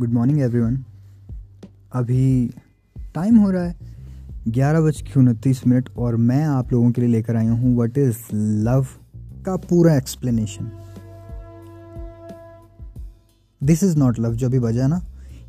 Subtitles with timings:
[0.00, 0.76] Good morning everyone
[1.92, 2.50] अभी
[3.14, 3.74] time हो रहा है।
[4.48, 7.98] ग्यारह बज के उनतीस मिनट और मैं आप लोगों के लिए लेकर आया हूँ व्हाट
[7.98, 8.18] इज़
[8.64, 8.86] लव
[9.46, 10.70] का पूरा explanation
[13.60, 15.00] this is not love जो अभी बजा ना,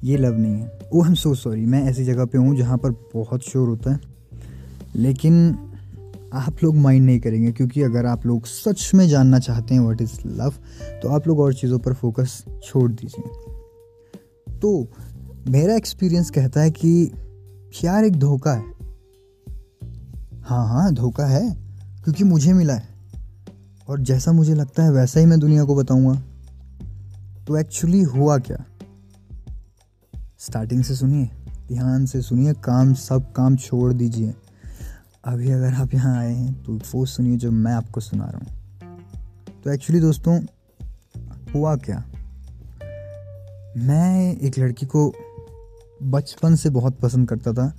[0.03, 2.91] ये लव नहीं है। आई एम सो सॉरी मैं ऐसी जगह पे हूँ जहाँ पर
[3.13, 3.99] बहुत शोर होता है।
[4.95, 5.55] लेकिन
[6.33, 10.01] आप लोग माइंड नहीं करेंगे, क्योंकि अगर आप लोग सच में जानना चाहते हैं व्हाट
[10.01, 10.53] इज़ लव
[11.01, 13.49] तो आप लोग और चीज़ों पर फोकस छोड़ दीजिए।
[14.61, 14.87] तो
[15.47, 17.11] मेरा एक्सपीरियंस कहता है कि
[17.81, 18.63] प्यार एक धोखा है।
[20.41, 21.49] हाँ हाँ धोखा है,
[22.03, 22.89] क्योंकि मुझे मिला है।
[23.87, 26.21] और जैसा मुझे लगता है वैसा ही मैं दुनिया को बताऊँगा।
[27.47, 28.65] तो एक्चुअली हुआ क्या?
[30.39, 31.29] स्टार्टिंग से सुनिए,
[31.67, 34.33] ध्यान से सुनिए, काम, सब काम छोड़ दीजिए।
[35.25, 38.61] अभी अगर आप यहाँ आए हैं तो वो सुनिए जो मैं आपको सुना रहा हूँ।
[39.63, 40.41] तो एक्चुअली दोस्तों,
[41.55, 42.10] हुआ क्या?
[43.77, 45.13] मैं एक लड़की को
[46.03, 47.69] बचपन से बहुत पसंद करता था,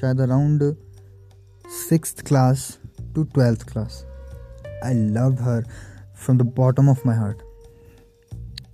[0.00, 0.62] शायद around
[1.88, 2.78] six class
[3.14, 4.04] to twelfth class
[4.84, 5.62] I love her
[6.16, 7.38] from the bottom of my heart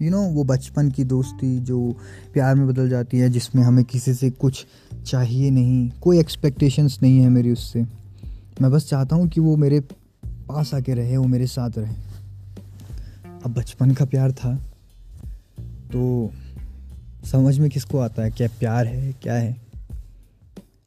[0.02, 1.96] you know वो बचपन की दोस्ती जो
[2.32, 4.66] प्यार में बदल जाती है, जिसमें हमें किसी से कुछ
[5.06, 7.82] चाहिए नहीं, कोई एक्सपेक्टेशंस नहीं है मेरी उससे।
[8.62, 9.80] मैं बस चाहता हूँ कि वो मेरे
[10.26, 11.94] पास आके रहे, वो मेरे साथ रहे।
[13.44, 14.73] अब बचपन का प्यार था।
[15.94, 16.30] तो
[17.24, 18.30] समझ में किसको आता है?
[18.30, 19.12] क्या प्यार है?
[19.12, 19.56] क्या है?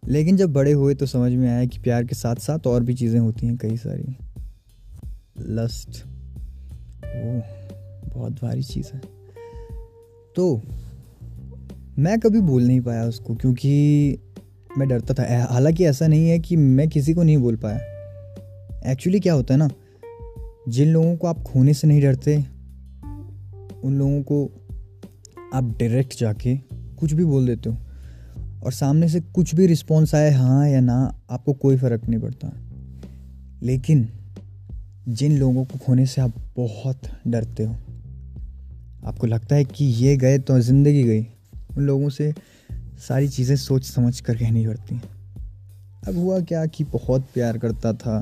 [0.07, 2.93] लेकिन जब बड़े हुए तो समझ में आया कि प्यार के साथ साथ और भी
[2.93, 4.17] चीज़ें होती हैं कई सारी।
[5.39, 5.89] लस्ट
[7.05, 7.43] वो
[8.15, 9.01] बहुत भारी चीज़ है।
[10.35, 10.61] तो
[11.99, 14.11] मैं कभी बोल नहीं पाया उसको क्योंकि
[14.77, 17.79] मैं डरता था। हालाँकि ऐसा नहीं है कि मैं किसी को नहीं बोल पाया।
[18.91, 19.69] एक्चुअली क्या होता है ना,
[20.69, 22.37] जिन लोगों को आप खोने से नहीं डरते,
[23.83, 24.63] उन लोगों को
[25.53, 26.55] आप डायरेक्ट जाके
[26.99, 27.77] कुछ भी बोल देते हो
[28.63, 32.51] और सामने से कुछ भी रिस्पॉन्स आए हाँ या ना, आपको कोई फ़र्क नहीं पड़ता।
[33.63, 34.07] लेकिन
[35.09, 37.73] जिन लोगों को खोने से आप बहुत डरते हो,
[39.03, 41.25] आपको लगता है कि ये गए तो ज़िंदगी गई,
[41.77, 42.33] उन लोगों से
[43.07, 45.01] सारी चीज़ें सोच समझ कर कहनी पड़ती
[46.07, 48.19] अब हुआ क्या कि बहुत प्यार करता था।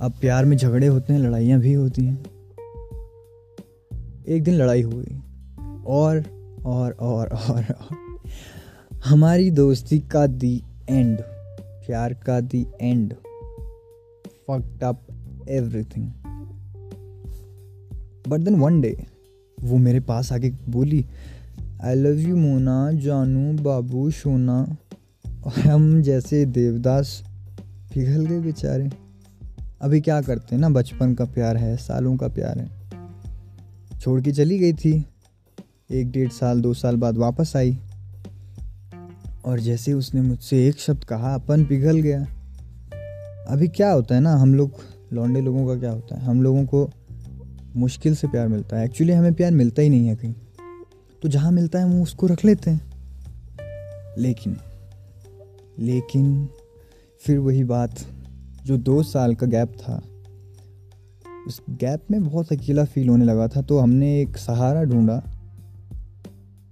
[0.00, 2.18] अब प्यार में झगड़े होते हैं, लड़ाइयाँ भी होती हैं।
[4.26, 5.20] एक दिन लड़ाई हुई।
[5.86, 6.24] और
[6.64, 7.64] और और और,
[9.04, 11.20] हमारी दोस्ती का दी एंड
[11.60, 13.14] प्यार का the end.
[14.48, 15.02] Fucked up
[15.48, 16.10] everything
[18.28, 19.06] but then one day
[19.62, 21.06] वो मेरे पास आके बोली
[21.84, 24.76] आई लव यू मोना जानू बाबू सोना
[25.44, 27.24] और हम जैसे देवदास
[27.94, 28.90] पिघल गए बेचारे।
[29.80, 32.82] अभी क्या करते हैं ना बचपन का प्यार है सालों का प्यार है।
[34.00, 35.06] छोड़ के चली गई थी।
[35.92, 37.78] एक डेढ़ साल, दो साल बाद वापस आई।
[39.44, 42.26] और जैसे उसने मुझसे एक शब्द कहा, अपन पिघल गया।
[43.48, 44.70] अभी क्या होता है ना, हम लोग
[45.12, 46.24] लौंडे लोगों का क्या होता है?
[46.24, 46.90] हम लोगों को
[47.76, 50.34] मुश्किल से प्यार मिलता है। एक्चुअली हमें प्यार मिलता ही नहीं है कहीं।
[51.22, 52.92] तो जहाँ मिलता है वो उसको रख लेते हैं।
[54.18, 54.56] लेकिन
[55.78, 56.48] लेकिन
[57.20, 57.94] फिर वही बात,
[58.66, 60.02] जो दो साल का गैप था,
[61.46, 65.41] उस गैप में बहुत अकेला फील होने लगा था। तो हमने एक सहारा ढूंढा।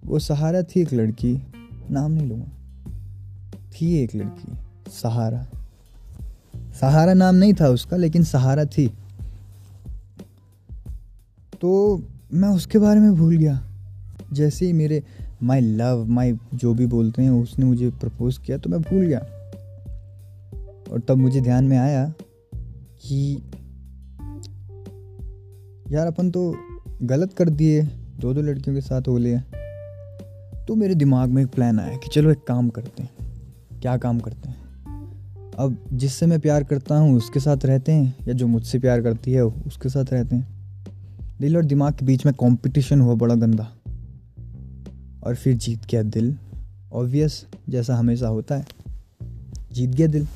[0.04, 1.42] वो सहारा थी एक लड़की,
[1.90, 2.48] नाम नहीं लूँगा।
[3.72, 4.52] थी एक लड़की,
[4.90, 5.46] सहारा।
[6.80, 8.92] सहारा नाम नहीं था उसका, लेकिन सहारा थी।
[11.60, 12.02] तो
[12.32, 13.66] मैं उसके बारे में भूल गया।
[14.32, 15.02] जैसे ही मेरे
[15.42, 19.18] माई लव माई जो भी बोलते हैं, उसने मुझे प्रपोज किया तो मैं भूल गया।
[20.92, 22.12] और तब मुझे ध्यान में आया
[23.02, 23.42] कि
[25.90, 26.56] यार अपन तो
[27.02, 27.82] गलत कर दिए
[28.20, 29.42] दो दो लड़कियों के साथ हो लिया।
[30.70, 33.10] तो मेरे दिमाग में एक प्लान आया कि चलो एक काम करते हैं।
[33.80, 34.56] क्या काम करते हैं?
[35.58, 39.32] अब जिससे मैं प्यार करता हूँ, उसके साथ रहते हैं, या जो मुझसे प्यार करती
[39.32, 40.48] है, उसके साथ रहते हैं।
[41.40, 43.72] दिल और दिमाग के बीच में कंपटीशन हुआ बड़ा गंदा।
[45.22, 46.36] और फिर जीत गया दिल।
[46.92, 48.66] ऑब्वियस जैसा हमेशा होता है।
[49.72, 50.26] जीत गया दिल।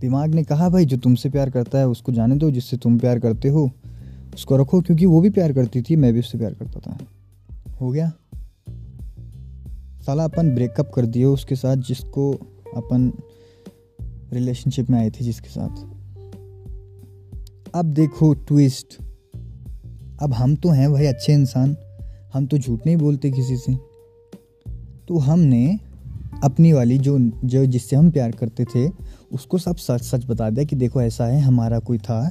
[0.00, 3.18] दिमाग ने कहा, भाई, जो तुमसे प्यार करता है, उसको जाने दो। जिससे तुम प्यार
[3.18, 3.70] करते हो,
[4.34, 6.98] उसको रखो। क्योंकि वो भी प्यार करती थी, मैं भी उससे प्यार करता था।
[7.80, 8.12] हो गया?
[10.10, 12.32] साला अपन ब्रेकअप कर दिए उसके साथ जिसको
[12.76, 13.12] अपन
[14.32, 15.76] रिलेशनशिप में आए थे जिसके साथ।
[17.74, 18.98] अब देखो ट्विस्ट
[20.22, 21.76] अब हम तो हैं भाई अच्छे इंसान।
[22.34, 23.74] हम तो झूठ नहीं बोलते किसी से।
[25.08, 25.78] तो हमने
[26.44, 28.88] अपनी वाली जो जो जिससे हम प्यार करते थे,
[29.32, 32.30] उसको सब सच सच बता दिया कि देखो ऐसा है, हमारा कोई था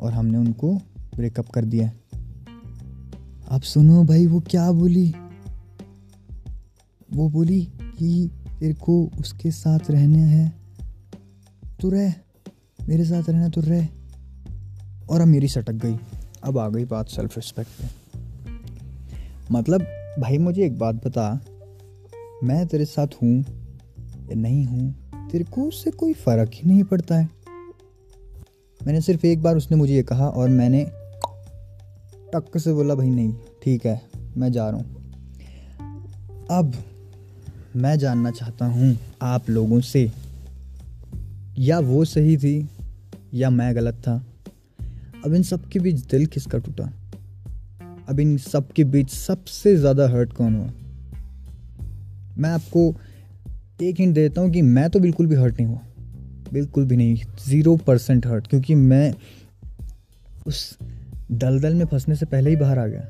[0.00, 0.74] और हमने उनको
[1.16, 1.92] ब्रेकअप कर दिया।
[3.48, 5.14] अब सुनो भाई, वो क्या बोली?
[7.12, 7.62] वो बोली
[7.98, 8.30] कि
[8.60, 10.52] तेरे को उसके साथ रहना है।
[11.80, 12.14] तो रह,
[12.88, 13.88] मेरे साथ रहना तो रह।
[15.10, 15.96] और अब मेरी सटक गई।
[16.44, 17.88] अब आ गई बात सेल्फ रिस्पेक्ट पे।
[19.52, 19.86] मतलब
[20.18, 21.40] भाई मुझे एक बात बता।
[22.44, 23.38] मैं तेरे साथ हूँ
[24.30, 24.94] या नहीं हूँ,
[25.30, 27.28] तेरे को उससे कोई फ़र्क ही नहीं पड़ता है।
[28.80, 30.84] मैंने सिर्फ़ एक बार उसने मुझे ये कहा और मैंने
[32.34, 33.32] टक से बोला, भाई नहीं,
[33.62, 34.00] ठीक है,
[34.36, 35.12] मैं जा रहा हूँ।
[36.50, 36.72] अब
[37.76, 40.10] मैं जानना चाहता हूँ आप लोगों से,
[41.58, 42.68] या वो सही थी,
[43.34, 44.24] या मैं गलत था।
[45.24, 46.92] अब इन सब के बीच दिल किसका टूटा?
[48.08, 50.70] अब इन सब के बीच सबसे ज़्यादा हर्ट कौन हुआ?
[52.38, 52.94] मैं आपको
[53.82, 55.80] एक हिंट देता हूँ कि मैं तो बिल्कुल भी हर्ट नहीं हुआ।
[56.52, 59.14] बिल्कुल भी नहीं ज़ीरो परसेंट हर्ट क्योंकि मैं
[60.46, 60.78] उस
[61.32, 63.00] दलदल में फंसने से पहले ही बाहर आ गया।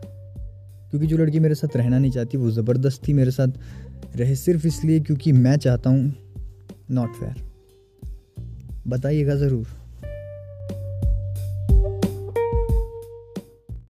[0.91, 3.49] क्योंकि जो लड़की मेरे साथ रहना नहीं चाहती, वो ज़बरदस्ती मेरे साथ
[4.17, 6.15] रहे सिर्फ़ इसलिए क्योंकि मैं चाहता हूँ
[6.91, 7.43] नॉट फेयर
[8.89, 9.80] बताइएगा ज़रूर।